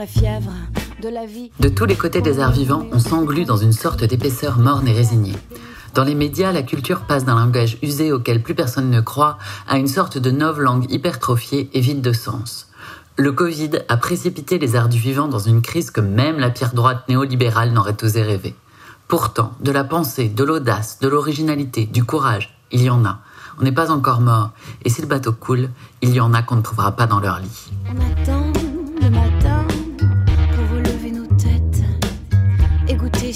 [0.00, 0.52] la fièvre
[1.02, 1.50] de la vie.
[1.60, 4.94] De tous les côtés des arts vivants, on s'englue dans une sorte d'épaisseur morne et
[4.94, 5.36] résignée.
[5.92, 9.36] Dans les médias, la culture passe d'un langage usé auquel plus personne ne croit
[9.68, 12.70] à une sorte de langue hypertrophiée et vide de sens.
[13.18, 16.72] Le Covid a précipité les arts du vivant dans une crise que même la pierre
[16.72, 18.54] droite néolibérale n'aurait osé rêver.
[19.06, 23.18] Pourtant, de la pensée, de l'audace, de l'originalité, du courage, il y en a.
[23.60, 24.52] On n'est pas encore mort.
[24.82, 25.68] Et si le bateau coule,
[26.00, 27.70] il y en a qu'on ne trouvera pas dans leur lit.
[27.84, 28.49] On attend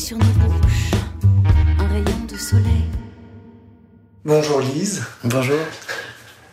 [0.04, 0.90] sur nos bouches
[1.78, 2.84] un rayon de soleil.
[4.26, 5.02] Bonjour Lise.
[5.24, 5.56] Bonjour.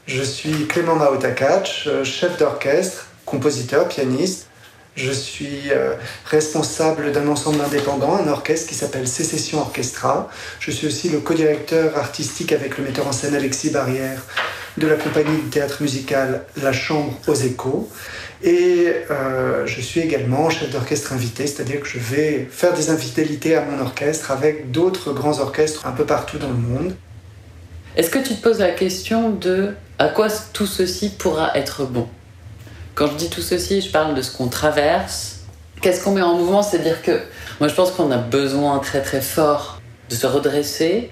[0.08, 4.48] Je suis Clément Maotakac, chef d'orchestre, compositeur, pianiste.
[4.96, 5.94] Je suis euh,
[6.26, 10.30] responsable d'un ensemble indépendant, un orchestre qui s'appelle Sécession Orchestra.
[10.60, 14.22] Je suis aussi le co-directeur artistique avec le metteur en scène Alexis Barrière
[14.78, 17.90] de la compagnie de théâtre musical La Chambre aux Échos.
[18.44, 23.56] Et euh, je suis également chef d'orchestre invité, c'est-à-dire que je vais faire des infidélités
[23.56, 26.96] à mon orchestre avec d'autres grands orchestres un peu partout dans le monde.
[27.96, 32.08] Est-ce que tu te poses la question de à quoi tout ceci pourra être bon?
[32.96, 35.40] Quand je dis tout ceci, je parle de ce qu'on traverse.
[35.82, 36.62] Qu'est-ce qu'on met en mouvement?
[36.62, 37.22] C'est-à-dire que
[37.60, 41.10] moi je pense qu'on a besoin très très fort de se redresser,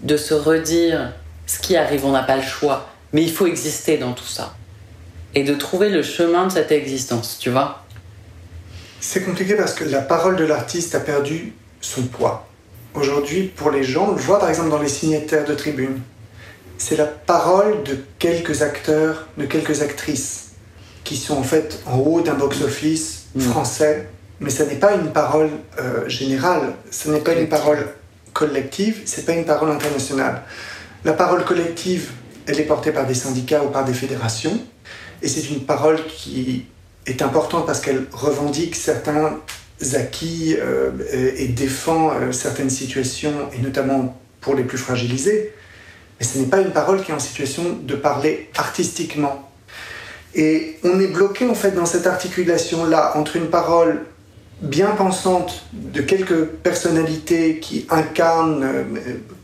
[0.00, 1.12] de se redire
[1.46, 4.54] ce qui arrive, on n'a pas le choix, mais il faut exister dans tout ça.
[5.34, 7.84] Et de trouver le chemin de cette existence, tu vois
[9.00, 12.46] C'est compliqué parce que la parole de l'artiste a perdu son poids.
[12.94, 16.00] Aujourd'hui, pour les gens, on le voit par exemple dans les signataires de tribune,
[16.78, 20.47] c'est la parole de quelques acteurs, de quelques actrices,
[21.08, 23.40] qui sont en fait en haut d'un box-office mm.
[23.40, 24.08] français,
[24.40, 25.48] mais ce n'est pas une parole
[25.80, 27.78] euh, générale, ce n'est pas une parole
[28.34, 30.42] collective, c'est pas une parole internationale.
[31.06, 32.10] La parole collective,
[32.46, 34.60] elle est portée par des syndicats ou par des fédérations,
[35.22, 36.66] et c'est une parole qui
[37.06, 39.38] est importante parce qu'elle revendique certains
[39.94, 40.90] acquis euh,
[41.38, 45.54] et défend euh, certaines situations, et notamment pour les plus fragilisés.
[46.20, 49.47] Mais ce n'est pas une parole qui est en situation de parler artistiquement.
[50.34, 54.04] Et on est bloqué en fait dans cette articulation-là entre une parole
[54.60, 58.84] bien pensante de quelques personnalités qui incarnent euh,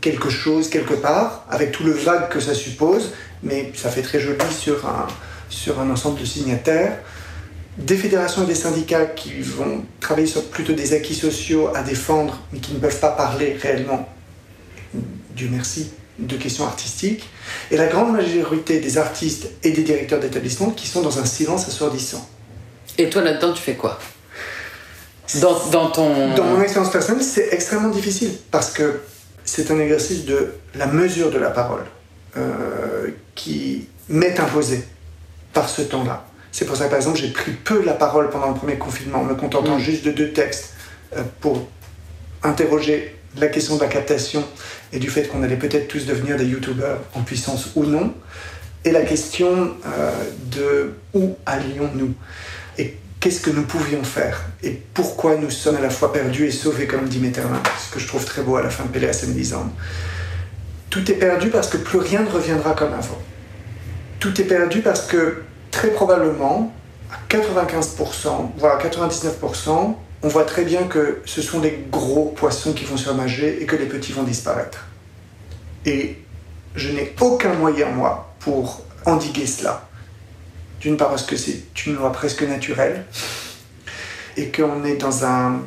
[0.00, 3.12] quelque chose quelque part, avec tout le vague que ça suppose,
[3.42, 5.06] mais ça fait très joli sur un,
[5.48, 6.98] sur un ensemble de signataires,
[7.78, 12.40] des fédérations et des syndicats qui vont travailler sur plutôt des acquis sociaux à défendre,
[12.52, 14.08] mais qui ne peuvent pas parler réellement,
[15.34, 17.28] Dieu merci, de questions artistiques,
[17.70, 21.68] et la grande majorité des artistes et des directeurs d'établissements qui sont dans un silence
[21.68, 22.28] assourdissant.
[22.98, 23.98] Et toi là-dedans, tu fais quoi?
[25.40, 26.34] Dans, dans, ton...
[26.34, 29.00] Dans mon expérience personnelle, c'est extrêmement difficile parce que
[29.44, 31.84] c'est un exercice de la mesure de la parole
[32.36, 34.84] euh, qui m'est imposé
[35.52, 36.24] par ce temps-là.
[36.52, 39.20] C'est pour ça que, par exemple, j'ai pris peu la parole pendant le premier confinement,
[39.20, 39.80] en me contentant mm.
[39.80, 40.74] juste de deux textes
[41.16, 41.66] euh, pour
[42.42, 44.44] interroger la question de la captation
[44.92, 48.14] et du fait qu'on allait peut-être tous devenir des youtubeurs en puissance ou non,
[48.84, 50.10] et la question euh,
[50.50, 52.14] de où allions-nous
[52.76, 56.50] et qu'est-ce que nous pouvions faire et pourquoi nous sommes à la fois perdus et
[56.50, 59.24] sauvés, comme dit Metterlin, ce que je trouve très beau à la fin de Péléas
[59.34, 59.70] Lisande.
[60.90, 63.18] Tout est perdu parce que plus rien ne reviendra comme avant.
[64.20, 66.72] Tout est perdu parce que très probablement,
[67.10, 72.72] à 95%, voire à 99%, on voit très bien que ce sont les gros poissons
[72.72, 74.86] qui vont surnager et que les petits vont disparaître.
[75.84, 76.16] Et
[76.74, 79.86] je n'ai aucun moyen, moi, pour endiguer cela.
[80.80, 83.04] D'une part parce que c'est une loi presque naturelle
[84.38, 85.60] et qu'on est dans un...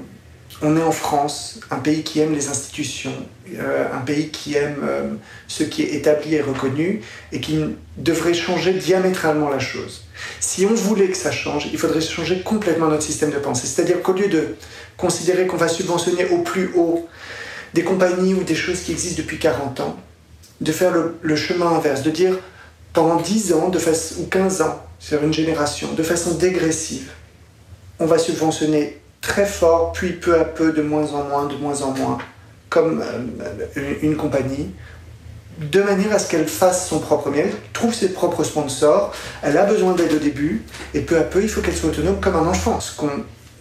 [0.63, 3.13] On est en France, un pays qui aime les institutions,
[3.53, 5.13] euh, un pays qui aime euh,
[5.47, 7.01] ce qui est établi et reconnu
[7.31, 7.59] et qui
[7.97, 10.05] devrait changer diamétralement la chose.
[10.39, 13.67] Si on voulait que ça change, il faudrait changer complètement notre système de pensée.
[13.67, 14.55] C'est-à-dire qu'au lieu de
[14.97, 17.07] considérer qu'on va subventionner au plus haut
[17.75, 19.97] des compagnies ou des choses qui existent depuis 40 ans,
[20.61, 20.91] de faire
[21.21, 22.33] le, chemin inverse, de dire
[22.93, 27.11] pendant 10 ans de ou 15 ans sur une génération, de façon dégressive,
[27.99, 31.81] on va subventionner très fort, puis peu à peu, de moins en moins, de moins
[31.81, 32.17] en moins,
[32.69, 34.71] comme euh, une compagnie,
[35.59, 39.13] de manière à ce qu'elle fasse son propre miel, trouve ses propres sponsors.
[39.43, 40.63] Elle a besoin d'aide au début,
[40.93, 42.79] et peu à peu, il faut qu'elle soit autonome comme un enfant.
[42.79, 43.09] Ce qu'on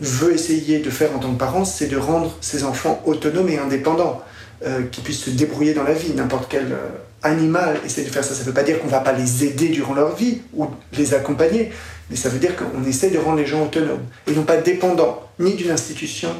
[0.00, 3.58] veut essayer de faire en tant que parents, c'est de rendre ses enfants autonomes et
[3.58, 4.22] indépendants,
[4.64, 6.14] euh, qui puissent se débrouiller dans la vie.
[6.14, 6.88] N'importe quel euh,
[7.22, 8.34] animal essaie de faire ça.
[8.34, 10.66] Ça ne veut pas dire qu'on ne va pas les aider durant leur vie ou
[10.92, 11.72] les accompagner,
[12.10, 15.22] mais ça veut dire qu'on essaie de rendre les gens autonomes et non pas dépendants
[15.38, 16.30] ni d'une institution,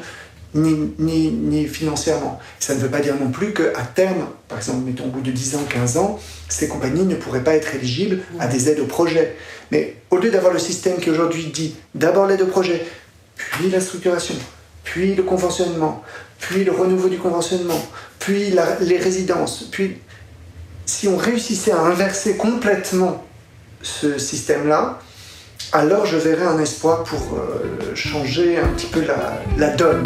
[0.53, 2.39] ni, financièrement.
[2.59, 5.31] Ça ne veut pas dire non plus qu'à terme, par exemple, mettons au bout de
[5.31, 6.19] 10 ans, 15 ans,
[6.49, 9.35] ces compagnies ne pourraient pas être éligibles à des aides au projet.
[9.71, 12.85] Mais au lieu d'avoir le système qui aujourd'hui dit d'abord l'aide au projet,
[13.35, 14.35] puis la structuration,
[14.83, 16.03] puis le conventionnement,
[16.39, 17.81] puis le renouveau du conventionnement,
[18.19, 19.97] puis les résidences, puis
[20.85, 23.23] si on réussissait à inverser complètement
[23.81, 24.99] ce système-là,
[25.71, 30.03] alors je verrais un espoir pour euh, changer un petit peu la, la donne.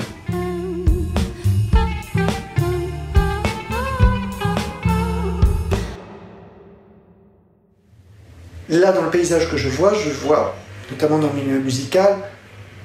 [8.69, 10.55] Là, dans le paysage que je vois, je vois,
[10.89, 12.15] notamment dans le milieu musical,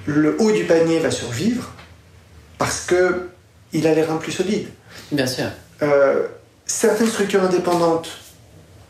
[0.05, 1.71] le haut du panier va survivre
[2.59, 3.29] parce que
[3.73, 4.69] il a les reins plus solides.
[5.13, 5.47] Bien sûr.
[5.83, 6.27] Euh,
[6.65, 8.19] certaines structures indépendantes,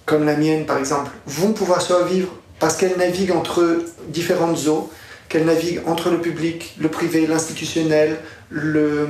[0.06, 4.90] comme la mienne par exemple, vont pouvoir survivre parce qu'elles naviguent entre différentes eaux,
[5.28, 8.16] qu'elles naviguent entre le public, le privé, l'institutionnel,
[8.50, 9.08] le,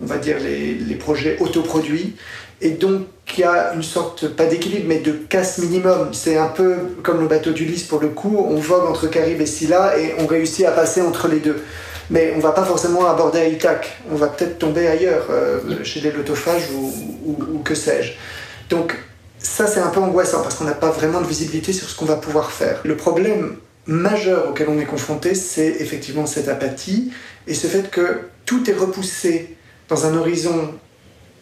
[0.00, 2.16] on va dire les, les projets autoproduits.
[2.62, 3.06] Et donc,
[3.36, 6.10] il y a une sorte, pas d'équilibre, mais de casse minimum.
[6.12, 8.36] C'est un peu comme le bateau d'Ulysse pour le coup.
[8.36, 11.62] On vogue entre Caribe et Scylla et on réussit à passer entre les deux.
[12.10, 13.96] Mais on va pas forcément aborder Ithac.
[14.12, 16.92] On va peut-être tomber ailleurs, euh, chez les lotophages ou,
[17.54, 18.12] ou que sais-je.
[18.68, 18.94] Donc,
[19.42, 22.04] ça, c'est un peu angoissant parce qu'on n'a pas vraiment de visibilité sur ce qu'on
[22.04, 22.80] va pouvoir faire.
[22.84, 23.56] Le problème
[23.86, 27.10] majeur auquel on est confronté, c'est effectivement cette apathie
[27.46, 29.56] et ce fait que tout est repoussé
[29.88, 30.74] dans un horizon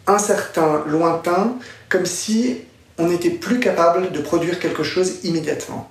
[0.07, 1.55] incertain, lointain,
[1.89, 2.61] comme si
[2.97, 5.89] on n'était plus capable de produire quelque chose immédiatement.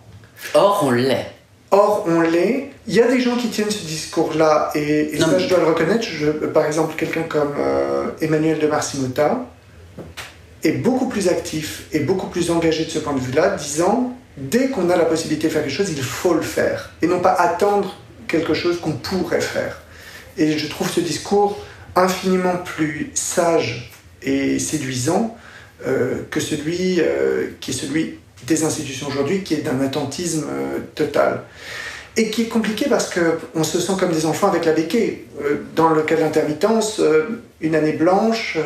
[0.55, 1.33] Or, on l'est.
[1.71, 2.71] Or, on l'est.
[2.87, 6.05] Il y a des gens qui tiennent ce discours-là, et, ça, je dois le reconnaître.
[6.05, 9.47] Je, par exemple, quelqu'un comme euh, Emmanuel de Marcimota
[10.65, 14.69] est beaucoup plus actif et beaucoup plus engagé de ce point de vue-là, disant dès
[14.69, 17.33] qu'on a la possibilité de faire quelque chose, il faut le faire, et non pas
[17.33, 17.97] attendre
[18.27, 19.81] quelque chose qu'on pourrait faire.
[20.37, 21.59] Et je trouve ce discours
[21.97, 23.91] infiniment plus sage
[24.23, 25.37] et séduisant
[25.87, 30.79] euh, que celui euh, qui est celui des institutions aujourd'hui, qui est d'un attentisme euh,
[30.95, 31.43] total.
[32.17, 35.19] Et qui est compliqué parce qu'on se sent comme des enfants avec la béquille.
[35.77, 37.01] dans le cas de l'intermittence,
[37.61, 38.59] une année blanche,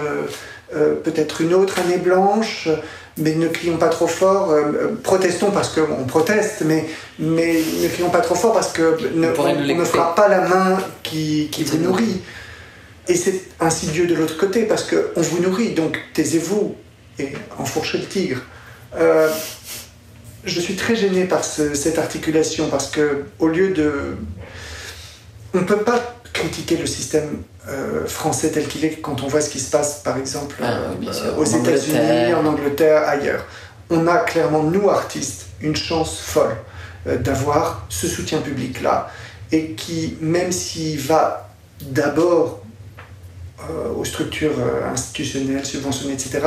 [1.04, 2.68] peut-être une autre année blanche,
[3.16, 4.54] mais ne crions pas trop fort,
[5.02, 6.86] protestons parce qu'on proteste, mais,
[7.18, 10.78] mais ne crions pas trop fort parce que ne, on, ne fera pas la main
[11.02, 12.22] qui, qui vous nourrit.
[13.08, 16.74] Et c'est insidieux de l'autre côté parce qu'on vous nourrit, donc taisez-vous
[17.18, 18.40] et enfourchez le tigre.
[18.96, 19.28] Euh,
[20.44, 24.16] je suis très gêné par cette articulation parce que au lieu de.
[25.54, 29.40] On ne peut pas critiquer le système euh, français tel qu'il est quand on voit
[29.40, 33.44] ce qui se passe par exemple ah euh, aux États-Unis, en Angleterre, ailleurs.
[33.90, 36.56] On a clairement, nous artistes, une chance folle
[37.04, 39.10] d'avoir ce soutien public-là
[39.50, 41.50] et qui, même s'il va
[41.80, 42.62] d'abord
[43.70, 46.40] euh, aux structures euh, institutionnelles, subventionnées, etc.,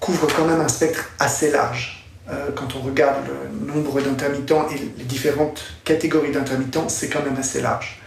[0.00, 2.04] couvre quand même un spectre assez large.
[2.30, 7.36] Euh, quand on regarde le nombre d'intermittents et les différentes catégories d'intermittents, c'est quand même
[7.38, 8.00] assez large.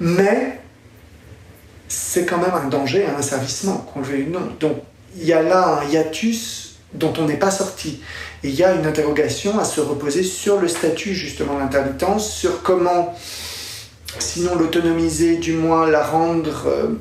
[0.00, 0.60] Mais
[1.88, 4.48] c'est quand même un danger, un asservissement, qu'on le veuille ou non.
[4.60, 4.78] Donc
[5.16, 8.00] il y a là un hiatus dont on n'est pas sorti.
[8.42, 12.62] Il y a une interrogation à se reposer sur le statut justement de l'intermittence, sur
[12.62, 13.16] comment,
[14.18, 16.96] sinon l'autonomiser, du moins la rendre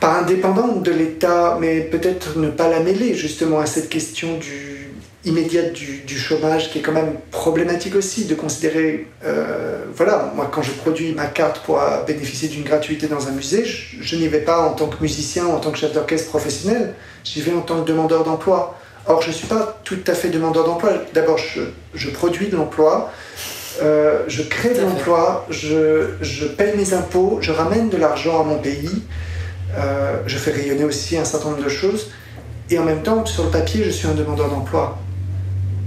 [0.00, 4.73] pas indépendante de l'État, mais peut-être ne pas la mêler justement à cette question du,
[5.24, 10.62] immédiate du, chômage qui est quand même problématique aussi de considérer, euh, voilà, moi quand
[10.62, 14.60] je produis ma carte pour bénéficier d'une gratuité dans un musée, je, n'y vais pas
[14.60, 17.88] en tant que musicien, en tant que chef d'orchestre professionnel, j'y vais en tant que
[17.88, 18.78] demandeur d'emploi.
[19.06, 20.92] Or, je ne suis pas tout à fait demandeur d'emploi.
[21.12, 23.12] D'abord, je, produis de l'emploi,
[23.82, 28.44] euh, je crée de l'emploi, je, je paye mes impôts, je ramène de l'argent à
[28.44, 29.02] mon pays.
[29.76, 32.10] Euh, je fais rayonner aussi un certain nombre de choses.
[32.70, 34.98] Et en même temps, sur le papier, je suis un demandeur d'emploi.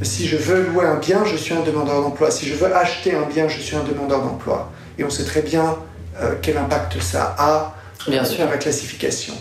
[0.04, 2.30] Si je veux louer un bien, je suis un demandeur d'emploi.
[2.32, 4.72] Si je veux acheter un bien, je suis un demandeur d'emploi.
[5.00, 5.78] Et on sait très bien
[6.22, 7.76] euh, quel impact ça a
[8.08, 8.46] bien sûr.
[8.46, 9.34] la classification.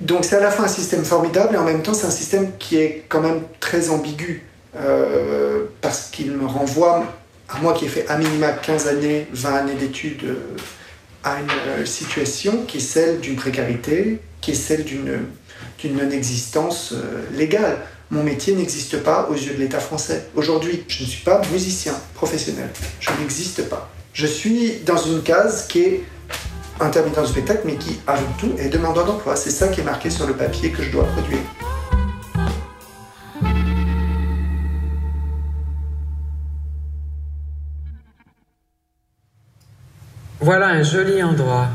[0.00, 2.50] Donc c'est à la fois un système formidable et en même temps c'est un système
[2.58, 4.44] qui est quand même très ambigu
[4.76, 7.04] euh, parce qu'il me renvoie,
[7.48, 10.36] à moi qui ai fait à minima 15 années, 20 années d'études
[11.24, 15.26] à une euh, situation qui est celle d'une précarité, qui est celle d'une
[15.84, 17.78] non-existence euh, légale.
[18.12, 20.28] Mon métier n'existe pas aux yeux de l'État français.
[20.34, 22.68] Aujourd'hui, je ne suis pas musicien professionnel.
[23.00, 23.90] Je n'existe pas.
[24.12, 26.04] Je suis dans une case qui est
[26.78, 29.34] intermittent du spectacle, mais qui, avant tout, est demandeur d'emploi.
[29.34, 31.38] C'est ça qui est marqué sur le papier que je dois produire.
[40.38, 41.68] Voilà un joli endroit.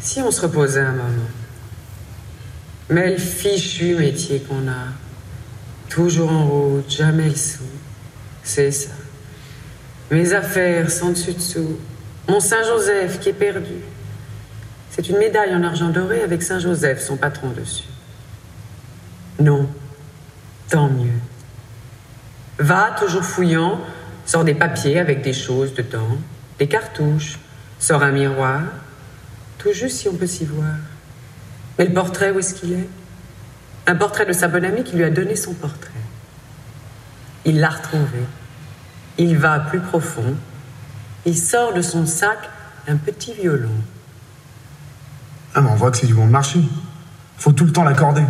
[0.00, 1.30] Si on se reposait un moment.
[2.90, 5.03] Mais le fichu métier qu'on a.
[5.88, 7.62] Toujours en route, jamais le sou.
[8.42, 8.90] C'est ça.
[10.10, 11.78] Mes affaires sans dessus-dessous.
[12.28, 13.74] Mon Saint-Joseph qui est perdu.
[14.90, 17.88] C'est une médaille en argent doré avec Saint-Joseph, son patron dessus.
[19.40, 19.68] Non,
[20.68, 21.18] tant mieux.
[22.58, 23.80] Va, toujours fouillant,
[24.26, 26.16] sort des papiers avec des choses dedans,
[26.58, 27.38] des cartouches,
[27.80, 28.62] sort un miroir,
[29.58, 30.76] tout juste si on peut s'y voir.
[31.78, 32.88] Mais le portrait, où est-ce qu'il est?
[33.86, 35.90] Un portrait de sa bonne amie qui lui a donné son portrait.
[37.44, 38.24] Il l'a retrouvé.
[39.18, 40.34] Il va plus profond.
[41.26, 42.38] Il sort de son sac
[42.88, 43.70] un petit violon.
[45.54, 46.60] Ah, mais on voit que c'est du bon marché.
[47.36, 48.24] Faut tout le temps l'accorder.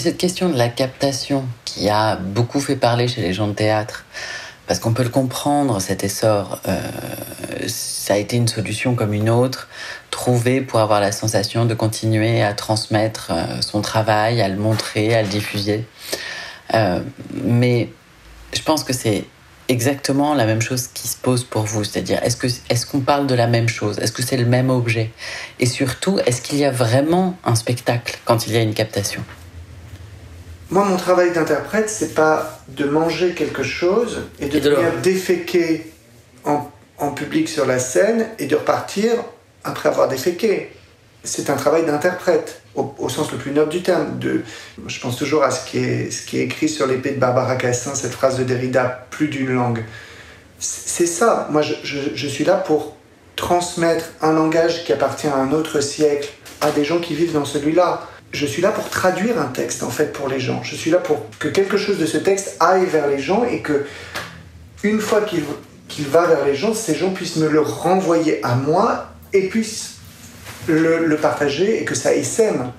[0.00, 4.04] Cette question de la captation qui a beaucoup fait parler chez les gens de théâtre,
[4.66, 6.80] parce qu'on peut le comprendre, cet essor, euh,
[7.66, 9.68] ça a été une solution comme une autre,
[10.10, 15.14] trouvée pour avoir la sensation de continuer à transmettre euh, son travail, à le montrer,
[15.14, 15.86] à le diffuser.
[16.74, 17.00] Euh,
[17.32, 17.88] mais
[18.54, 19.24] je pense que c'est
[19.68, 23.26] exactement la même chose qui se pose pour vous, c'est-à-dire est-ce que est-ce qu'on parle
[23.26, 25.10] de la même chose, est-ce que c'est le même objet,
[25.60, 29.22] et surtout est-ce qu'il y a vraiment un spectacle quand il y a une captation?
[30.70, 35.92] Moi, mon travail d'interprète, c'est pas de manger quelque chose et de, venir déféquer
[36.44, 36.68] en,
[37.16, 39.10] public sur la scène et de repartir
[39.64, 40.70] après avoir déféqué.
[41.24, 44.18] C'est un travail d'interprète, au, sens le plus noble du terme.
[44.20, 44.42] De,
[44.86, 47.56] je pense toujours à ce qui est, ce qui est écrit sur l'épée de Barbara
[47.56, 49.84] Cassin, cette phrase de Derrida, plus d'une langue.
[50.60, 51.48] C'est ça.
[51.50, 51.74] Moi, je,
[52.14, 52.94] je suis là pour
[53.34, 56.28] transmettre un langage qui appartient à un autre siècle
[56.60, 59.90] à des gens qui vivent dans celui-là je suis là pour traduire un texte en
[59.90, 60.62] fait pour les gens.
[60.62, 63.60] Je suis là pour que quelque chose de ce texte aille vers les gens et
[63.60, 63.86] que
[64.82, 69.08] une fois qu'il va vers les gens, ces gens puissent me le renvoyer à moi
[69.32, 69.96] et puissent
[70.68, 72.72] le, partager et que ça essaime.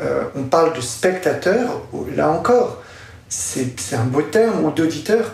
[0.00, 1.82] Euh, on parle de spectateur,
[2.14, 2.82] là encore,
[3.28, 5.32] c'est un beau terme, ou d'auditeur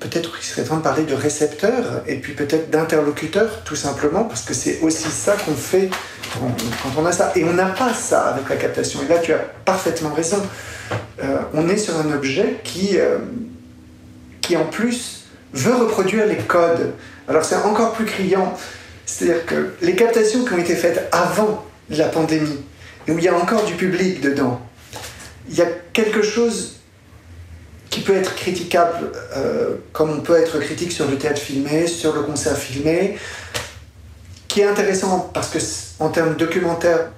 [0.00, 4.42] peut-être qu'il serait temps de parler de récepteur et puis peut-être d'interlocuteur, tout simplement, parce
[4.42, 5.88] que c'est aussi ça qu'on fait
[6.32, 7.32] quand on a ça.
[7.34, 9.00] Et on n'a pas ça avec la captation.
[9.02, 10.42] Et là, tu as parfaitement raison.
[11.22, 13.18] Euh, on est sur un objet qui, euh,
[14.40, 16.92] qui, en plus, veut reproduire les codes.
[17.28, 18.56] Alors c'est encore plus criant.
[19.06, 22.60] C'est-à-dire que les captations qui ont été faites avant la pandémie,
[23.06, 24.60] et où il y a encore du public dedans,
[25.48, 26.75] il y a quelque chose
[27.90, 32.14] qui peut être critiquable, euh, comme on peut être critique sur le théâtre filmé, sur
[32.14, 33.16] le concert filmé,
[34.48, 35.58] qui est intéressant parce que
[35.98, 37.10] en termes documentaires,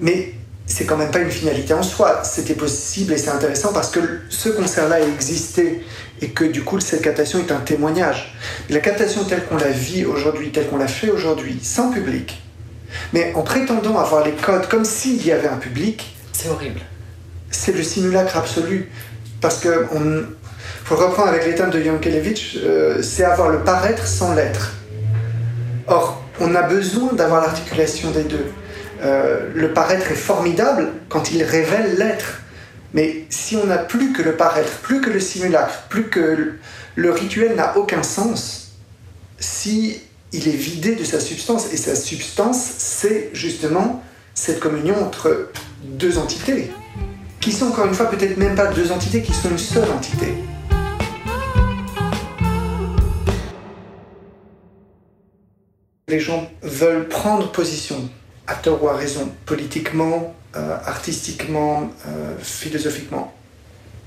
[0.00, 0.34] mais
[0.66, 2.22] c'est quand même pas une finalité en soi.
[2.24, 5.84] C'était possible et c'est intéressant parce que ce concert-là a existé
[6.20, 8.34] et que du coup cette captation est un témoignage.
[8.70, 12.40] La captation telle qu'on la vit aujourd'hui, telle qu'on la fait aujourd'hui, sans public,
[13.12, 16.80] mais en prétendant avoir les codes comme s'il y avait un public, c'est horrible.
[17.50, 18.90] C'est le simulacre absolu
[19.42, 20.24] parce que on,
[20.84, 24.72] faut reprendre avec les termes de Yankelevitch, euh, c'est avoir le paraître sans l'être.
[25.86, 28.46] Or, on a besoin d'avoir l'articulation des deux.
[29.02, 32.40] Euh, le paraître est formidable quand il révèle l'être.
[32.94, 36.54] Mais si on n'a plus que le paraître, plus que le simulacre, plus que
[36.94, 38.72] le rituel n'a aucun sens,
[39.38, 40.00] si
[40.32, 44.02] il est vidé de sa substance, et sa substance, c'est justement
[44.34, 45.48] cette communion entre
[45.84, 46.70] deux entités,
[47.42, 50.32] qui sont encore une fois peut-être même pas deux entités, qui sont une seule entité.
[56.06, 58.08] Les gens veulent prendre position
[58.46, 63.34] à tort ou à raison, politiquement, euh, artistiquement, euh, philosophiquement.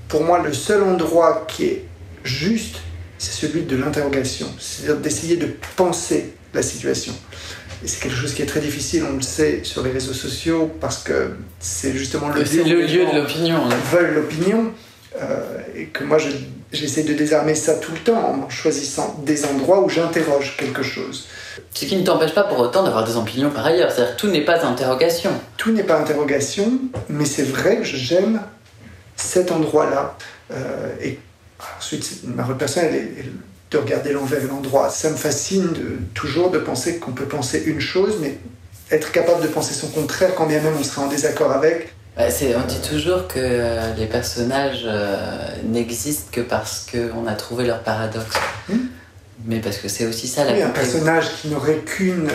[0.08, 1.84] Pour moi, le seul endroit qui est
[2.24, 2.78] juste,
[3.18, 7.12] c'est celui de l'interrogation, c'est-à-dire d'essayer de penser la situation.
[7.86, 10.68] Et c'est quelque chose qui est très difficile, on le sait, sur les réseaux sociaux,
[10.80, 13.60] parce que c'est justement le, lieu, le lieu de l'opinion.
[13.92, 14.72] veulent l'opinion,
[15.22, 16.18] euh, et que moi
[16.72, 21.28] j'essaie de désarmer ça tout le temps en choisissant des endroits où j'interroge quelque chose.
[21.74, 23.92] Ce qui ne t'empêche pas pour autant d'avoir des opinions par ailleurs.
[23.92, 25.30] C'est-à-dire tout n'est pas interrogation.
[25.56, 28.42] Tout n'est pas interrogation, mais c'est vrai que j'aime
[29.14, 30.18] cet endroit-là.
[30.50, 31.20] Euh, et
[31.78, 33.30] ensuite, ma rôle personnelle est
[33.70, 34.90] de regarder l'envers et l'endroit.
[34.90, 35.68] Ça me fascine
[36.14, 38.38] toujours de penser qu'on peut penser une chose, mais
[38.90, 41.92] être capable de penser son contraire quand bien même on serait en désaccord avec.
[42.16, 47.66] Bah, on dit toujours que euh, les personnages euh, n'existent que parce qu'on a trouvé
[47.66, 48.36] leur paradoxe.
[48.68, 48.86] Hmm
[49.44, 52.28] mais parce que c'est aussi ça la oui, un personnage qui n'aurait qu'une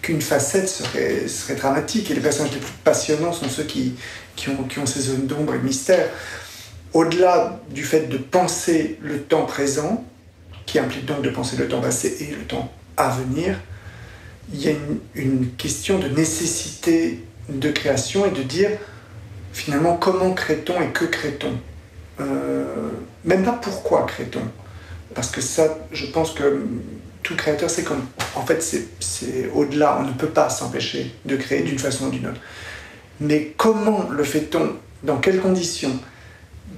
[0.00, 2.10] qu'une facette serait, serait dramatique.
[2.10, 3.94] Et les personnages les plus passionnants sont ceux qui,
[4.34, 6.08] qui, ont, qui ont ces zones d'ombre et de mystère.
[6.94, 10.04] Au-delà du fait de penser le temps présent,
[10.66, 13.58] qui implique donc de penser le temps passé et le temps à venir,
[14.52, 14.72] il y a
[15.14, 18.70] une, question de nécessité de création et de dire
[19.52, 21.52] finalement comment crée-on et que crée-on.
[22.22, 22.90] Euh,
[23.24, 24.42] même pas pourquoi crée-on
[25.14, 26.64] parce que ça, je pense que
[27.22, 28.04] tout créateur, c'est comme.
[28.34, 29.98] En fait, c'est au-delà.
[30.00, 32.40] On ne peut pas s'empêcher de créer d'une façon ou d'une autre.
[33.20, 34.76] Mais comment le fait-on?
[35.02, 35.98] Dans quelles conditions?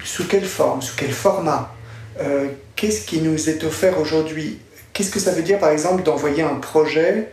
[0.05, 1.73] Sous quelle forme Sous quel format
[2.21, 4.59] euh, Qu'est-ce qui nous est offert aujourd'hui?
[4.93, 7.31] Qu'est-ce que ça veut dire, par exemple, d'envoyer un projet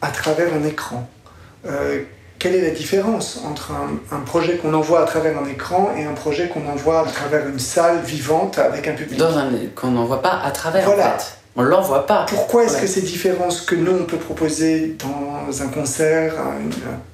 [0.00, 1.08] à travers un écran?
[1.66, 2.02] Euh,
[2.38, 3.70] quelle est la différence entre
[4.10, 7.46] un, projet qu'on envoie à travers un écran et un projet qu'on envoie à travers
[7.46, 9.22] une salle vivante avec un public?
[9.76, 11.14] Qu'on n'envoie pas à travers, voilà.
[11.14, 11.36] en fait.
[11.54, 12.26] On l'envoie pas.
[12.28, 16.72] Pourquoi est-ce que ces différences que nous, on peut proposer dans un concert, une,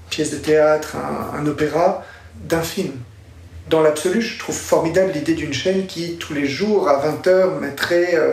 [0.08, 0.96] pièce de théâtre,
[1.37, 2.02] un, opéra,
[2.44, 2.92] d'un film?
[3.68, 8.14] Dans l'absolu, je trouve formidable l'idée d'une chaîne qui, tous les jours, à 20h, mettrait
[8.14, 8.33] euh,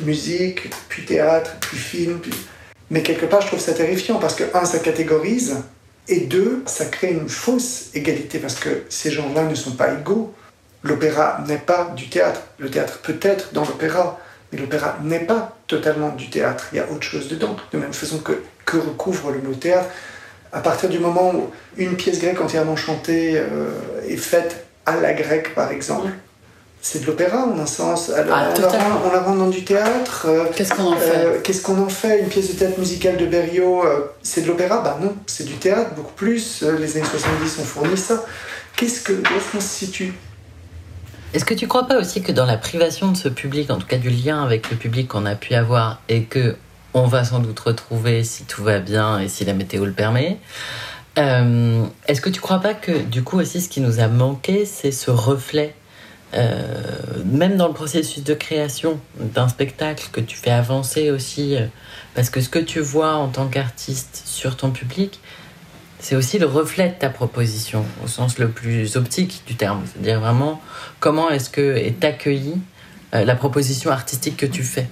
[0.00, 2.20] musique, puis théâtre, puis film.
[2.90, 5.58] Mais quelque part, je trouve ça terrifiant parce que, un, ça catégorise,
[6.08, 10.32] et deux, ça crée une fausse égalité parce que ces gens-là ne sont pas égaux.
[10.82, 12.42] L'opéra n'est pas du théâtre.
[12.58, 14.20] Le théâtre peut être dans l'opéra,
[14.52, 16.68] mais l'opéra n'est pas totalement du théâtre.
[16.72, 17.56] Il y a autre chose dedans.
[17.72, 19.88] De même façon que, que recouvre le mot théâtre.
[20.56, 23.68] À partir du moment où une pièce grecque entièrement chantée euh,
[24.08, 26.08] est faite à la grecque, par exemple,
[26.80, 28.10] c'est de l'opéra en un sens.
[28.16, 28.22] Ah,
[28.56, 30.26] on, la rend, dans du théâtre.
[30.30, 32.20] Euh, qu'est-ce qu'on en fait euh, Qu'est-ce qu'on en fait?
[32.20, 34.80] Une pièce de théâtre musicale de Berriot, euh, c'est de l'opéra?
[34.80, 36.62] Bah non, c'est du théâtre, beaucoup plus.
[36.62, 38.24] les années 70 ont fourni ça.
[38.76, 40.14] Qu'est-ce que, où se situe?
[41.34, 43.86] Est-ce que tu crois pas aussi que dans la privation de ce public, en tout
[43.86, 46.56] cas du lien avec le public qu'on a pu avoir et que
[46.96, 50.38] on va sans doute retrouver si tout va bien et si la météo le permet,
[51.16, 54.92] est-ce que tu crois pas que du coup aussi ce qui nous a manqué, c'est
[54.92, 55.74] ce reflet
[56.34, 56.62] euh,
[57.24, 61.66] même dans le processus de création d'un spectacle que tu fais avancer aussi, euh,
[62.14, 65.20] parce que ce que tu vois en tant qu'artiste sur ton public,
[65.98, 69.82] c'est aussi le reflet de ta proposition, au sens le plus optique du terme.
[69.86, 70.60] C'est-à-dire vraiment
[71.00, 72.60] comment est-ce que est accueillie
[73.14, 74.88] euh, la proposition artistique que tu fais?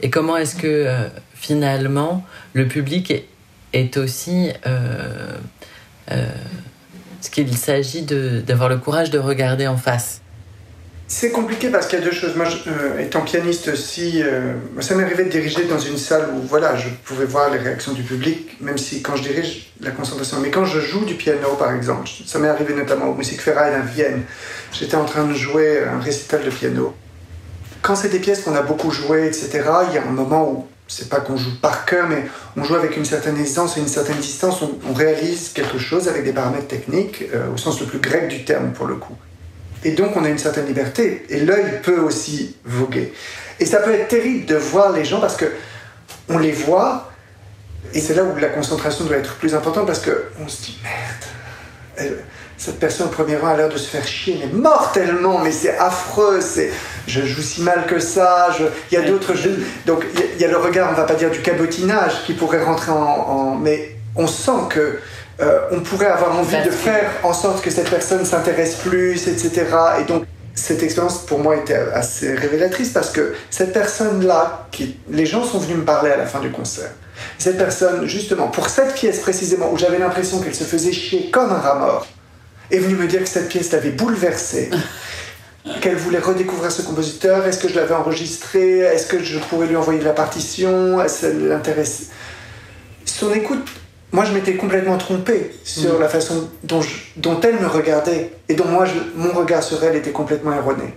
[0.00, 3.12] Et comment est-ce que finalement le public
[3.72, 4.50] est, aussi
[7.20, 10.20] ce qu'il s'agit d'avoir le courage de regarder en face
[11.06, 12.36] C'est compliqué parce qu'il y a deux choses.
[12.36, 16.46] Moi, euh, étant pianiste aussi, euh, ça m'est arrivé de diriger dans une salle où
[16.46, 20.38] voilà, je pouvais voir les réactions du public, même si quand je dirige, la concentration.
[20.40, 23.80] Mais quand je joue du piano, par exemple, ça m'est arrivé notamment au Musikverein à
[23.80, 24.22] Vienne.
[24.72, 26.94] J'étais en train de jouer un récital de piano.
[27.80, 29.48] Quand c'est des pièces qu'on a beaucoup jouées, etc.,
[29.88, 32.24] il y a un moment où c'est pas qu'on joue par cœur, mais
[32.56, 34.62] on joue avec une certaine aisance et une certaine distance.
[34.62, 38.44] On, réalise quelque chose avec des paramètres techniques, euh, au sens le plus grec du
[38.44, 39.14] terme pour le coup.
[39.84, 41.26] Et donc on a une certaine liberté.
[41.28, 43.12] Et l'œil peut aussi voguer.
[43.60, 45.44] Et ça peut être terrible de voir les gens parce que
[46.28, 47.12] on les voit.
[47.94, 52.18] Et c'est là où la concentration doit être plus importante parce qu'on se dit merde.
[52.58, 55.78] Cette personne au premier rang a l'air de se faire chier, mais mortellement, mais c'est
[55.78, 56.72] affreux, c'est,
[57.06, 58.48] je joue si mal que ça,
[58.90, 59.64] il y a d'autres jeux.
[59.86, 62.90] Donc il y, a le regard, on va pas dire du cabotinage qui pourrait rentrer
[62.90, 64.98] en mais on sent que
[65.40, 69.66] euh, on pourrait avoir envie de faire en sorte que cette personne s'intéresse plus, etc.
[70.00, 74.66] Et donc, cette expérience pour moi était assez révélatrice parce que cette personne-là,
[75.08, 76.90] les gens sont venus me parler à la fin du concert.
[77.38, 81.52] Cette personne, justement, pour cette pièce précisément, où j'avais l'impression qu'elle se faisait chier comme
[81.52, 82.06] un rat mort,
[82.70, 84.70] est venue me dire que cette pièce l'avait bouleversée.
[85.80, 89.76] qu'elle voulait redécouvrir ce compositeur, est-ce que je l'avais enregistré, est-ce que je pourrais lui
[89.76, 92.06] envoyer de la partition, est-ce que l'intéresse?
[93.04, 93.68] Son écoute
[94.10, 96.00] moi, je m'étais complètement trompé sur mm.
[96.00, 96.80] la façon dont,
[97.16, 100.94] dont, elle me regardait et dont moi, mon regard sur elle était complètement erroné.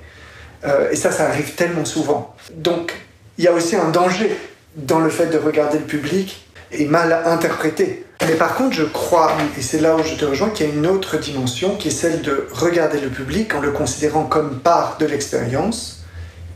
[0.64, 2.36] Euh, et ça, ça arrive tellement souvent.
[2.54, 2.94] Donc,
[3.38, 4.38] il y a aussi un danger
[4.76, 8.06] dans le fait de regarder le public et mal interpréter.
[8.28, 10.74] Mais par contre, je crois, et c'est là où je te rejoins, qu'il y a
[10.74, 14.98] une autre dimension qui est celle de regarder le public en le considérant comme part
[15.00, 16.04] de l'expérience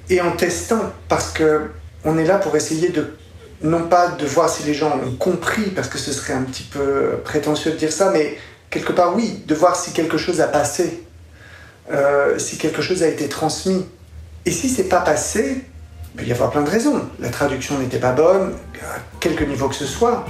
[0.09, 1.71] et en testant, parce que
[2.03, 3.15] on est là pour essayer de
[3.63, 6.63] non pas de voir si les gens ont compris, parce que ce serait un petit
[6.63, 8.37] peu prétentieux de dire ça, mais
[8.69, 11.03] quelque part oui, de voir si quelque chose a passé,
[11.91, 13.85] euh, si quelque chose a été transmis.
[14.45, 15.65] Et si c'est pas passé,
[16.15, 17.01] il peut y avoir plein de raisons.
[17.19, 20.25] La traduction n'était pas bonne, à quelque niveau que ce soit,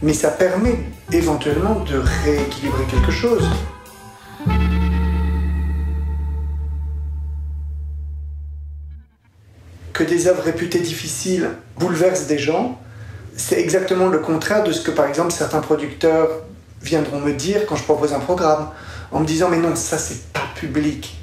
[0.00, 0.78] mais ça permet
[1.12, 3.46] éventuellement de rééquilibrer quelque chose.
[9.92, 12.80] que des œuvres réputées difficiles bouleversent des gens,
[13.36, 16.30] c'est exactement le contraire de ce que par exemple certains producteurs
[16.80, 18.70] viendront me dire quand je propose un programme,
[19.10, 21.21] en me disant mais non, ça c'est pas public.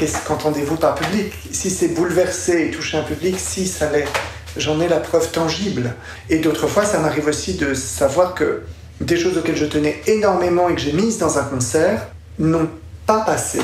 [0.00, 1.30] Qu'est-ce qu'entendez-vous par public?
[1.52, 4.08] Si c'est bouleversé et toucher un public, si ça l'est,
[4.56, 5.94] j'en ai la preuve tangible.
[6.30, 8.62] Et d'autres fois, ça m'arrive aussi de savoir que
[9.02, 12.06] des choses auxquelles je tenais énormément et que j'ai mises dans un concert
[12.38, 12.70] n'ont
[13.04, 13.60] pas passé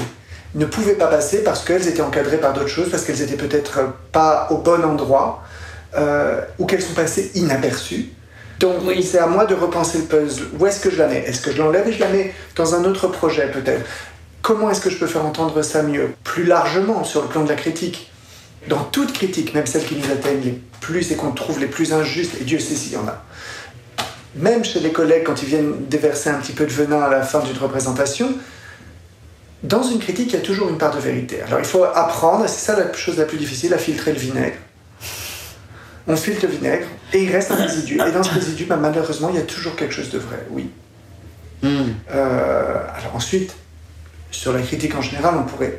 [0.56, 3.80] ne pouvaient pas passer parce qu'elles étaient encadrées par d'autres choses, parce qu'elles étaient peut-être
[4.12, 5.42] pas au bon endroit,
[5.96, 8.10] euh, ou qu'elles sont passées inaperçues.
[8.60, 9.02] Donc oui.
[9.02, 10.48] c'est à moi de repenser le puzzle.
[10.58, 11.24] Où est-ce que je la mets?
[11.26, 13.86] Est-ce que je l'enlève et je la mets dans un autre projet peut-être?
[14.46, 17.48] Comment est-ce que je peux faire entendre ça mieux Plus largement sur le plan de
[17.48, 18.12] la critique.
[18.68, 21.92] Dans toute critique, même celles qui nous atteignent les plus et qu'on trouve les plus
[21.92, 23.24] injustes, et Dieu sait s'il y en a.
[24.36, 27.22] Même chez les collègues, quand ils viennent déverser un petit peu de venin à la
[27.22, 28.28] fin d'une représentation,
[29.64, 31.42] dans une critique, il y a toujours une part de vérité.
[31.42, 34.18] Alors il faut apprendre, et c'est ça la chose la plus difficile, à filtrer le
[34.20, 34.58] vinaigre.
[36.06, 37.94] On filtre le vinaigre et il reste un résidu.
[37.94, 40.70] Et dans ce résidu, bah, malheureusement, il y a toujours quelque chose de vrai, oui.
[41.64, 41.94] Hmm.
[42.14, 43.56] Euh, alors ensuite,
[44.36, 45.78] sur la critique en général, on pourrait...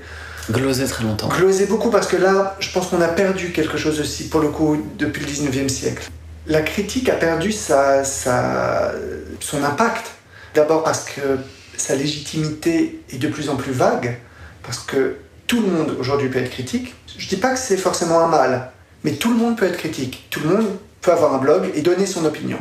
[0.50, 1.28] Gloser très longtemps.
[1.28, 4.48] Gloser beaucoup parce que là, je pense qu'on a perdu quelque chose aussi, pour le
[4.48, 6.10] coup, depuis le 19e siècle.
[6.48, 8.94] La critique a perdu sa, sa,
[9.42, 10.12] son impact.
[10.56, 11.38] D'abord parce que
[11.76, 14.18] sa légitimité est de plus en plus vague,
[14.64, 16.96] parce que tout le monde aujourd'hui peut être critique.
[17.18, 18.72] Je ne dis pas que c'est forcément un mal,
[19.04, 20.28] mais tout le monde peut être critique.
[20.30, 20.68] Tout le monde
[21.02, 22.60] peut avoir un blog et donner son opinion.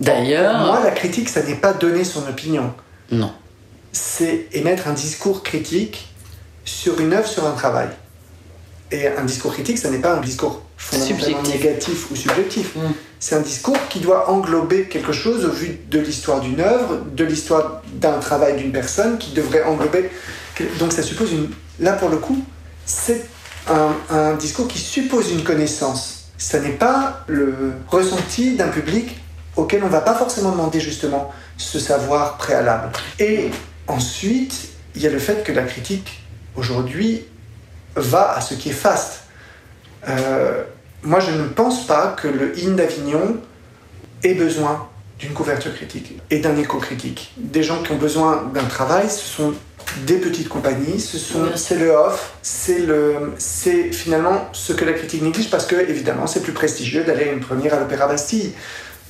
[0.00, 0.66] D'ailleurs.
[0.66, 2.72] Moi, la critique, ça n'est pas donner son opinion.
[3.10, 3.32] Non.
[3.92, 6.08] C'est émettre un discours critique
[6.64, 7.88] sur une œuvre, sur un travail.
[8.92, 12.74] Et un discours critique, ça n'est pas un discours fondamentalement négatif ou subjectif.
[12.74, 12.80] Mm.
[13.20, 17.24] C'est un discours qui doit englober quelque chose au vu de l'histoire d'une œuvre, de
[17.24, 20.10] l'histoire d'un travail d'une personne, qui devrait englober.
[20.78, 21.50] Donc ça suppose une.
[21.78, 22.42] Là pour le coup,
[22.84, 23.26] c'est
[23.68, 26.30] un, un discours qui suppose une connaissance.
[26.38, 29.20] Ce n'est pas le ressenti d'un public
[29.56, 32.90] auquel on ne va pas forcément demander justement ce savoir préalable.
[33.18, 33.50] Et
[33.90, 36.22] ensuite, il y a le fait que la critique,
[36.56, 37.24] aujourd'hui,
[37.96, 39.24] va à ce qui est faste.
[40.08, 40.64] Euh,
[41.02, 43.38] moi, je ne pense pas que le hymne d'Avignon
[44.22, 47.32] ait besoin d'une couverture critique et d'un écho critique.
[47.36, 49.54] Des gens qui ont besoin d'un travail, ce sont
[50.06, 54.92] des petites compagnies, ce sont, c'est le off, c'est le, c'est finalement ce que la
[54.92, 58.52] critique néglige parce que évidemment c'est plus prestigieux d'aller à une première à l'Opéra Bastille.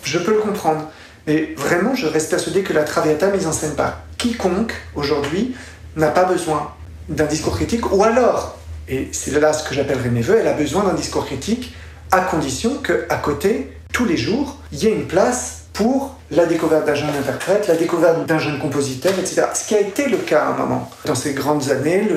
[0.03, 0.91] Je peux le comprendre,
[1.27, 5.55] mais vraiment je reste persuadé que la Traviata mise en scène par quiconque aujourd'hui
[5.97, 6.73] n'a pas besoin
[7.09, 10.53] d'un discours critique, ou alors, et c'est là ce que j'appellerais mes voeux, elle a
[10.53, 11.75] besoin d'un discours critique
[12.13, 16.87] à condition qu'à côté, tous les jours, il y ait une place pour la découverte
[16.87, 19.45] d'un jeune interprète, la découverte d'un jeune compositeur, etc.
[19.55, 20.91] Ce qui a été le cas à un moment.
[21.05, 22.09] Dans ces grandes années,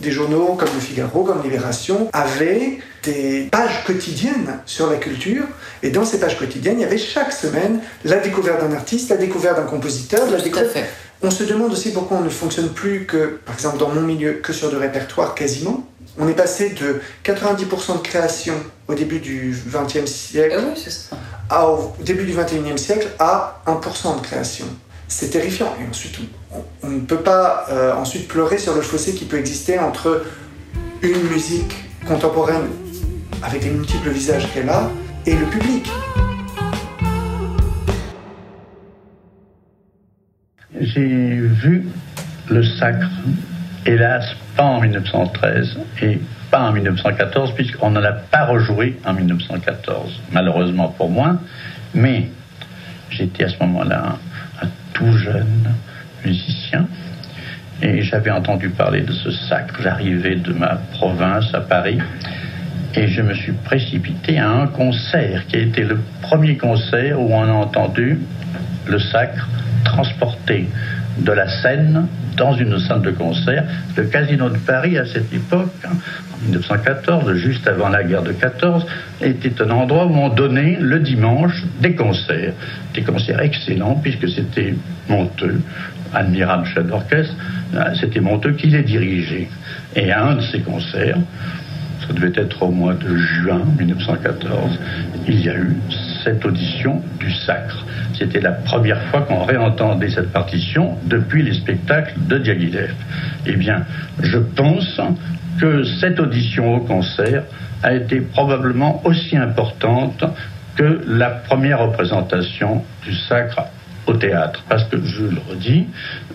[0.00, 5.44] des journaux comme Le Figaro, comme Libération, avaient des pages quotidiennes sur la culture.
[5.82, 9.16] Et dans ces pages quotidiennes, il y avait chaque semaine la découverte d'un artiste, la
[9.16, 10.76] découverte d'un compositeur, la découverte...
[11.22, 14.34] On se demande aussi pourquoi on ne fonctionne plus que, par exemple dans mon milieu,
[14.34, 15.86] que sur du répertoire quasiment.
[16.18, 18.54] On est passé de 90% de création
[18.88, 20.62] au début du XXe siècle
[21.50, 24.66] ah au début du XXIe siècle à 1% de création.
[25.08, 25.74] C'est terrifiant.
[25.80, 26.16] Et ensuite,
[26.82, 30.24] on, ne peut pas euh, ensuite pleurer sur le fossé qui peut exister entre
[31.02, 31.74] une musique
[32.06, 32.68] contemporaine
[33.44, 34.90] avec les multiples visages qu'elle a
[35.26, 35.88] et le public.
[40.80, 41.86] J'ai vu
[42.48, 43.08] le sacre,
[43.86, 44.24] hélas,
[44.56, 50.88] pas en 1913 et pas en 1914, puisqu'on n'en a pas rejoué en 1914, malheureusement
[50.88, 51.38] pour moi.
[51.94, 52.28] Mais
[53.10, 54.18] j'étais à ce moment-là
[54.62, 55.74] un, tout jeune
[56.24, 56.86] musicien
[57.82, 59.82] et j'avais entendu parler de ce sacre.
[59.82, 61.98] J'arrivais de ma province à Paris
[62.96, 67.32] et je me suis précipité à un concert qui a été le premier concert où
[67.32, 68.18] on a entendu
[68.86, 69.48] le sacre
[69.84, 70.68] transporté
[71.18, 73.64] de la scène dans une salle de concert.
[73.96, 75.96] Le Casino de Paris, à cette époque, hein,
[76.32, 78.84] en 1914, juste avant la guerre de 14,
[79.20, 82.54] était un endroit où on donnait le dimanche des concerts.
[82.92, 84.74] Des concerts excellents, puisque c'était
[85.08, 85.60] Monteux,
[86.12, 87.34] admirable chef d'orchestre,
[87.74, 89.48] euh, c'était Monteux qui les dirigeait.
[89.94, 91.18] Et à un de ces concerts,
[92.06, 94.78] ça devait être au mois de juin 1914,
[95.26, 95.76] il y a eu
[96.22, 97.84] cette audition du sacre.
[98.18, 102.94] C'était la première fois qu'on réentendait cette partition depuis les spectacles de Diaghilev.
[103.46, 103.84] Eh bien,
[104.22, 105.00] je pense
[105.60, 107.44] que cette audition au concert
[107.82, 110.24] a été probablement aussi importante
[110.76, 113.64] que la première représentation du sacre
[114.06, 114.62] au théâtre.
[114.68, 115.86] Parce que, je le redis,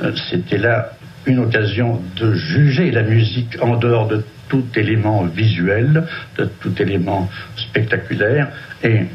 [0.01, 0.91] euh, c'était là
[1.25, 6.03] une occasion de juger la musique en dehors de tout élément visuel,
[6.37, 8.49] de tout élément spectaculaire.
[8.83, 9.05] Et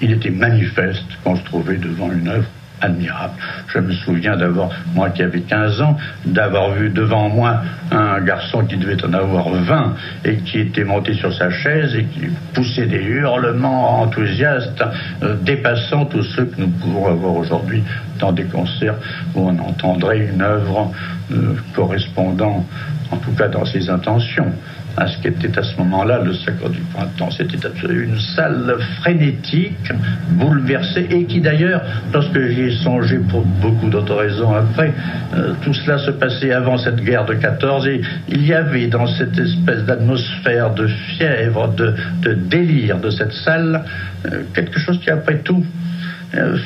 [0.00, 2.48] il était manifeste qu'on se trouvait devant une œuvre
[2.80, 3.34] admirable.
[3.68, 8.64] Je me souviens d'avoir, moi qui avais 15 ans, d'avoir vu devant moi un garçon
[8.66, 12.86] qui devait en avoir 20 et qui était monté sur sa chaise et qui poussait
[12.86, 14.84] des hurlements enthousiastes,
[15.22, 17.82] euh, dépassant tous ceux que nous pouvons avoir aujourd'hui
[18.18, 18.96] dans des concerts
[19.34, 20.92] où on entendrait une œuvre
[21.32, 22.66] euh, correspondant,
[23.10, 24.52] en tout cas dans ses intentions,
[24.96, 27.30] à ce qu'était à ce moment-là le Sacre du Printemps.
[27.30, 29.92] C'était une salle frénétique,
[30.30, 34.92] bouleversée, et qui d'ailleurs, lorsque j'y ai songé pour beaucoup d'autres raisons après,
[35.34, 39.06] euh, tout cela se passait avant cette guerre de 14, et il y avait dans
[39.06, 41.94] cette espèce d'atmosphère de fièvre, de,
[42.34, 43.84] délire de cette salle,
[44.26, 45.64] euh, quelque chose qui, après tout,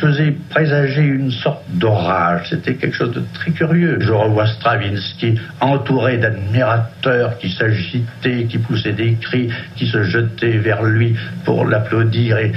[0.01, 2.49] faisait présager une sorte d'orage.
[2.51, 3.99] C'était quelque chose de très curieux.
[4.01, 10.83] Je revois Stravinsky entouré d'admirateurs qui s'agitaient, qui poussaient des cris, qui se jetaient vers
[10.83, 12.39] lui pour l'applaudir.
[12.39, 12.53] Et,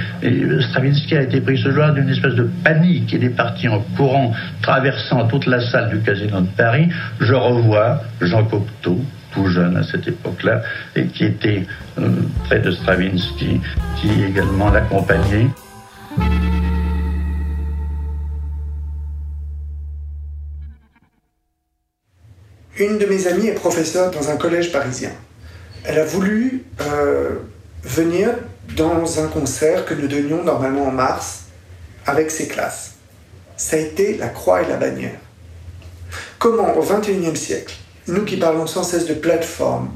[0.70, 3.12] Stravinsky a été pris ce jour d'une espèce de panique.
[3.12, 6.88] Il est parti en courant, traversant toute la salle du Casino de Paris.
[7.20, 9.00] Je revois Jean Cocteau,
[9.32, 10.62] tout jeune à cette époque-là,
[10.96, 11.66] et qui était
[11.98, 12.08] euh,
[12.44, 13.60] près de Stravinsky,
[14.00, 15.48] qui également l'accompagnait.
[22.78, 25.12] Une de mes amies est professeure dans un collège parisien.
[25.84, 27.30] Elle a voulu euh,
[27.84, 28.30] venir
[28.76, 31.42] dans un concert que nous donnions normalement en mars
[32.04, 32.94] avec ses classes.
[33.56, 35.20] Ça a été la croix et la bannière.
[36.38, 37.74] Comment, au XXIe siècle,
[38.08, 39.90] nous qui parlons sans cesse de plateforme,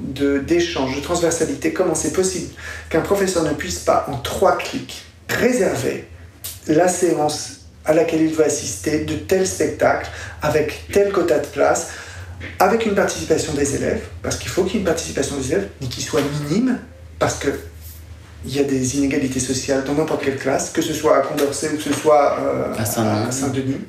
[0.47, 2.55] d'échange, de, de transversalité, comment c'est possible
[2.91, 6.07] qu'un professeur ne puisse pas, en trois clics, réserver
[6.69, 10.09] la séance à laquelle il veut assister de tel spectacle,
[10.43, 11.89] avec tel quota de place,
[12.59, 15.69] avec une participation des élèves, parce qu'il faut qu'il y ait une participation des élèves,
[15.81, 16.79] mais qui soit minime,
[17.19, 17.49] parce que
[18.45, 21.71] il y a des inégalités sociales dans n'importe quelle classe, que ce soit à Condorcet
[21.75, 23.81] ou que ce soit euh, à Saint-Denis.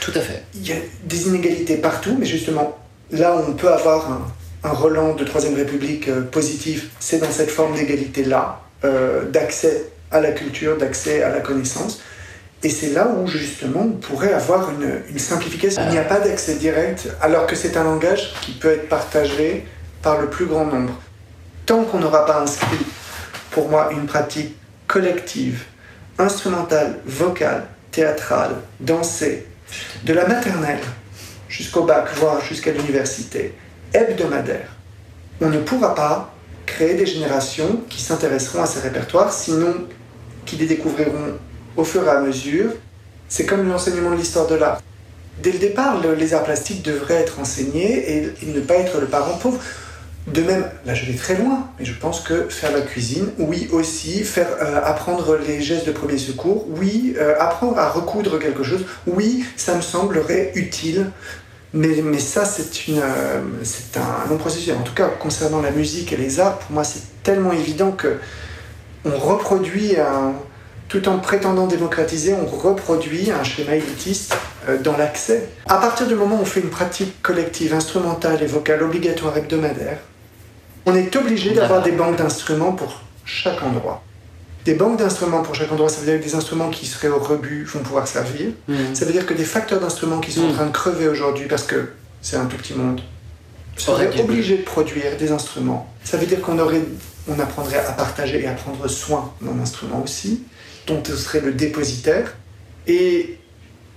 [0.00, 0.42] Tout à fait.
[0.54, 2.78] Il y a des inégalités partout, mais justement,
[3.12, 7.30] là où on peut avoir un, un Roland de Troisième République euh, positif, c'est dans
[7.30, 12.00] cette forme d'égalité-là, euh, d'accès à la culture, d'accès à la connaissance.
[12.64, 15.82] Et c'est là où justement on pourrait avoir une, simplification.
[15.86, 19.66] Il n'y a pas d'accès direct alors que c'est un langage qui peut être partagé
[20.00, 20.94] par le plus grand nombre.
[21.66, 22.84] Tant qu'on n'aura pas inscrit
[23.50, 25.64] pour moi une pratique collective,
[26.18, 29.46] instrumentale, vocale, théâtrale, dansée,
[30.04, 30.80] de la maternelle
[31.48, 33.54] jusqu'au bac, voire jusqu'à l'université,
[33.92, 34.68] hebdomadaire.
[35.40, 36.34] On ne pourra pas
[36.66, 39.86] créer des générations qui s'intéresseront à ces répertoires, sinon
[40.46, 41.38] qui les découvriront
[41.76, 42.70] au fur et à mesure.
[43.28, 44.80] C'est comme l'enseignement de l'histoire de l'art.
[45.42, 49.06] Dès le départ, le- les arts plastiques devraient être enseignés et, ne pas être le
[49.06, 49.58] parent pauvre.
[50.28, 53.68] De même, là je vais très loin, mais je pense que faire la cuisine, oui
[53.72, 58.62] aussi, faire euh, apprendre les gestes de premier secours, oui, euh, apprendre à recoudre quelque
[58.62, 61.10] chose, oui, ça me semblerait utile.
[61.74, 64.74] Mais, mais ça, euh, c'est un long processus.
[64.74, 68.18] En tout cas, concernant la musique et les arts, pour moi, c'est tellement évident que
[69.04, 70.34] on reproduit un,
[70.92, 74.36] tout en prétendant démocratiser, on reproduit un schéma élitiste
[74.68, 75.48] euh, dans l'accès.
[75.66, 79.96] À partir du moment où on fait une pratique collective, instrumentale et vocale obligatoire hebdomadaire,
[80.84, 84.02] on est obligé d'avoir des banques d'instruments pour chaque endroit.
[84.66, 87.18] Des banques d'instruments pour chaque endroit, ça veut dire que des instruments qui seraient au
[87.18, 88.50] rebut vont pouvoir servir.
[88.68, 88.94] Mhm.
[88.94, 90.52] Ça veut dire que des facteurs d'instruments qui sont en Mm.
[90.52, 91.88] train de crever aujourd'hui parce que
[92.20, 93.00] c'est un tout petit monde,
[93.78, 95.88] seraient obligés de produire des instruments.
[96.04, 96.82] Ça veut dire qu'on aurait,
[97.28, 100.42] on apprendrait à partager et à prendre soin d'un instrument aussi,
[100.86, 102.34] dont on serait le dépositaire.
[102.86, 103.38] Et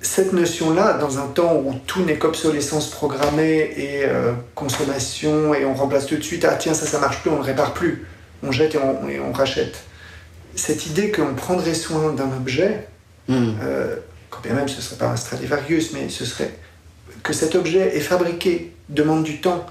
[0.01, 5.73] cette notion-là, dans un temps où tout n'est qu'obsolescence programmée et euh, consommation, et on
[5.73, 8.05] remplace tout de suite, ah tiens, ça, ça marche plus, on ne répare plus,
[8.43, 9.77] on jette et on, et on rachète.
[10.55, 12.87] Cette idée qu'on prendrait soin d'un objet,
[13.27, 13.55] Mhm.
[13.63, 13.95] euh,
[14.29, 16.51] quand bien même ce ne serait pas un Stradivarius, mais ce serait
[17.23, 19.65] que cet objet est fabriqué, demande du temps,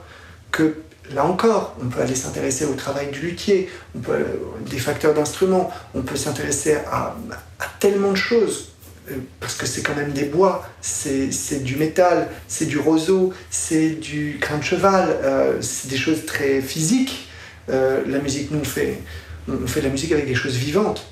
[0.51, 0.79] que
[1.13, 4.25] là encore, on peut aller s'intéresser au travail du luthier, on peut, euh,
[4.71, 7.17] des facteurs d'instruments, on peut s'intéresser à,
[7.61, 8.71] à tellement de choses,
[9.11, 11.29] euh, parce que c'est quand même des bois, c'est
[11.63, 16.61] du métal, c'est du roseau, c'est du crin de cheval, euh, c'est des choses très
[16.61, 17.29] physiques.
[17.71, 19.01] Euh, la musique, nous, on fait,
[19.49, 21.07] on fait de la musique avec des choses vivantes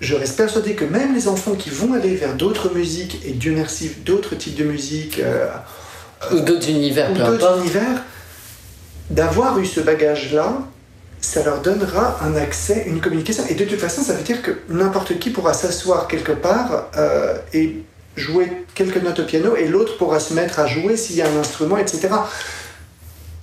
[0.00, 3.52] je reste persuadé que même les enfants qui vont aller vers d'autres musiques, et Dieu
[3.54, 5.48] merci, d'autres types de musique, euh,
[6.32, 7.60] Ou d'autres univers, ou peu d'autres importe.
[7.60, 8.02] univers,
[9.10, 10.58] d'avoir eu ce bagage-là,
[11.20, 13.44] ça leur donnera un accès, une communication.
[13.48, 17.36] Et de toute façon, ça veut dire que n'importe qui pourra s'asseoir quelque part euh,
[17.52, 17.82] et
[18.16, 21.28] jouer quelques notes au piano, et l'autre pourra se mettre à jouer s'il y a
[21.28, 22.08] un instrument, etc.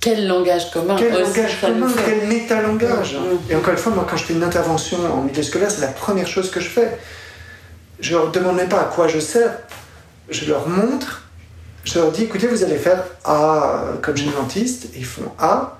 [0.00, 3.16] Quel langage commun Quel aussi, langage commun, quel métalangage.
[3.48, 5.88] Et encore une fois, moi, quand je fais une intervention en milieu scolaire, c'est la
[5.88, 6.98] première chose que je fais.
[8.00, 9.58] Je leur demande même pas à quoi je sers.
[10.28, 11.23] Je leur montre.
[11.84, 14.86] Je leur dis, écoutez, vous allez faire A euh, comme chez le dentiste.
[14.94, 15.78] Et ils font A.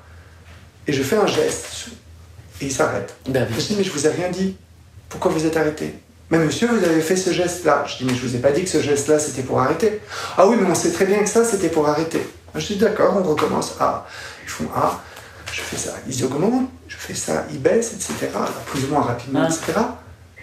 [0.86, 1.86] Et je fais un geste.
[2.60, 3.14] Et ils s'arrêtent.
[3.28, 4.56] Bah Je dis, mais je vous ai rien dit.
[5.08, 5.94] Pourquoi vous êtes arrêté?
[6.30, 7.84] Mais monsieur, vous avez fait ce geste-là.
[7.86, 10.00] Je dis, mais je vous ai pas dit que ce geste-là, c'était pour arrêter.
[10.36, 12.26] Ah oui, mais on sait très bien que ça, c'était pour arrêter.
[12.54, 13.74] Je dis, d'accord, on recommence.
[13.80, 14.06] A.
[14.44, 15.00] Ils font A.
[15.52, 16.66] Je fais ça isogommande.
[16.88, 18.28] Je fais ça baisse, etc.
[18.34, 19.46] Alors, plus ou moins rapidement, Ah.
[19.48, 19.78] etc.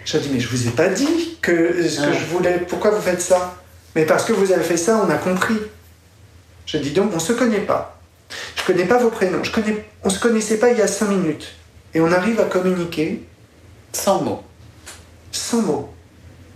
[0.04, 2.12] Je dis, mais je vous ai pas dit que ce que Ah.
[2.12, 2.58] je voulais.
[2.68, 3.54] Pourquoi vous faites ça?
[3.94, 5.56] Mais parce que vous avez fait ça, on a compris.
[6.66, 8.00] Je dis donc, on se connaît pas.
[8.56, 9.42] Je connais pas vos prénoms.
[9.44, 11.54] Je connais, on se connaissait pas il y a cinq minutes.
[11.94, 13.22] Et on arrive à communiquer
[13.92, 14.42] Sans mots.
[15.30, 15.92] sans mots.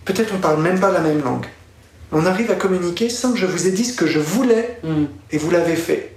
[0.05, 1.45] Peut-être on parle même pas la même langue.
[2.11, 5.07] On arrive à communiquer sans que je vous ai dit ce que je voulais Mhm.
[5.31, 6.13] et vous l'avez fait.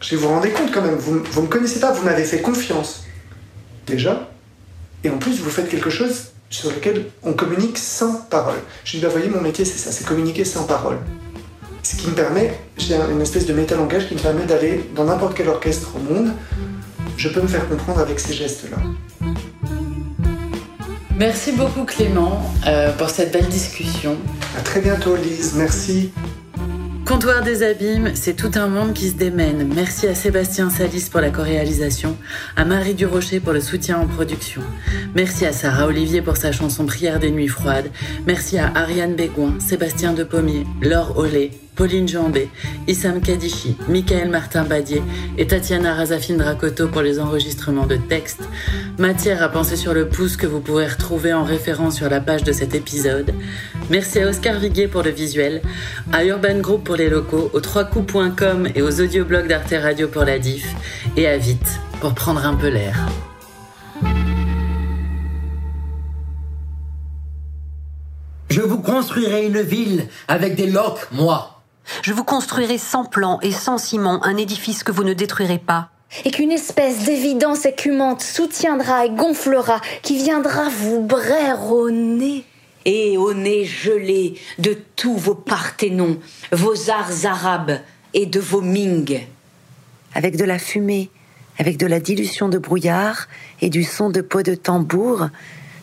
[0.00, 2.40] Je vous vous rendez compte quand même, vous ne me connaissez pas, vous m'avez fait
[2.40, 3.04] confiance.
[3.86, 4.28] Déjà.
[5.04, 8.58] Et en plus, vous faites quelque chose sur lequel on communique sans parole.
[8.84, 10.98] Je dis, bah voyez, mon métier, c'est ça, c'est communiquer sans parole.
[11.82, 15.04] Ce qui me permet, j'ai un- une espèce de métalangage qui me permet d'aller dans
[15.04, 16.32] n'importe quel orchestre au monde.
[17.16, 18.76] Je peux me faire comprendre avec ces gestes-là.
[21.16, 24.16] Merci beaucoup Clément euh, pour cette belle discussion.
[24.56, 25.54] À très bientôt, Lise.
[25.56, 26.12] Merci.
[27.08, 29.72] Comptoir des Abîmes, c'est tout un monde qui se démène.
[29.74, 32.18] Merci à Sébastien Salis pour la co-réalisation,
[32.54, 34.60] à Marie Durocher pour le soutien en production.
[35.14, 37.90] Merci à Sarah Olivier pour sa chanson Prière des nuits froides.
[38.26, 42.50] Merci à Ariane Bégouin, Sébastien Depommier, Laure Ollet, Pauline Jambé,
[42.88, 45.00] Issam Kadichi, Michael Martin Badier
[45.38, 48.42] et Tatiana Razafine Dracoto pour les enregistrements de textes.
[48.98, 52.42] Matière à penser sur le pouce que vous pourrez retrouver en référence sur la page
[52.42, 53.32] de cet épisode.
[53.90, 55.62] Merci à Oscar Viguier pour le visuel,
[56.12, 60.40] à Urban Group pour les locaux, au 3coups.com et aux audioblogs d'Arte Radio pour la
[60.40, 60.74] diff,
[61.16, 63.06] et à Vite pour prendre un peu l'air.
[68.50, 71.57] Je vous construirai une ville avec des loques, moi.
[72.02, 75.90] Je vous construirai sans plan et sans ciment un édifice que vous ne détruirez pas.
[76.24, 82.44] Et qu'une espèce d'évidence écumante soutiendra et gonflera, qui viendra vous braire au nez.
[82.84, 86.18] et au nez gelé de tous vos parthénons,
[86.52, 87.80] vos arts arabes
[88.14, 89.26] et de vos Ming.
[90.14, 91.10] Avec de la fumée,
[91.58, 93.28] avec de la dilution de brouillard
[93.60, 95.28] et du son de peau de tambour,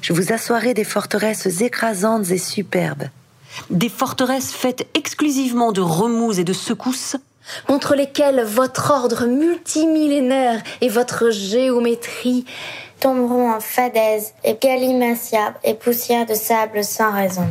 [0.02, 3.10] je vous assoirai des forteresses écrasantes et superbes.
[3.70, 7.18] Des forteresses faites exclusivement de remous et de secousses,
[7.68, 12.46] contre lesquels votre ordre multimillénaire et votre géométrie
[13.00, 17.46] tomberont en fadaise et galimatia et poussière de sable sans raison.